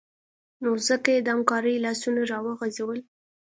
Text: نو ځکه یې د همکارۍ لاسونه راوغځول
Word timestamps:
نو 0.63 0.69
ځکه 0.87 1.09
یې 1.15 1.19
د 1.23 1.27
همکارۍ 1.35 1.75
لاسونه 1.85 2.21
راوغځول 2.31 2.97